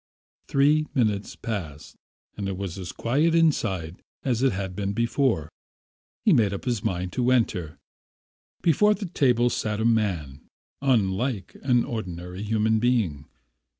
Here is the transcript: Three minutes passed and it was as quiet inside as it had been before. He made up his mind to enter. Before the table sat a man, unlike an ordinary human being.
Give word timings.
Three 0.47 0.87
minutes 0.95 1.35
passed 1.35 1.95
and 2.35 2.47
it 2.47 2.57
was 2.57 2.79
as 2.79 2.91
quiet 2.91 3.35
inside 3.35 4.01
as 4.23 4.41
it 4.41 4.51
had 4.51 4.75
been 4.75 4.93
before. 4.93 5.47
He 6.25 6.33
made 6.33 6.53
up 6.55 6.65
his 6.65 6.83
mind 6.83 7.13
to 7.13 7.29
enter. 7.29 7.77
Before 8.63 8.95
the 8.95 9.05
table 9.05 9.51
sat 9.51 9.79
a 9.79 9.85
man, 9.85 10.41
unlike 10.81 11.55
an 11.61 11.85
ordinary 11.85 12.41
human 12.41 12.79
being. 12.79 13.27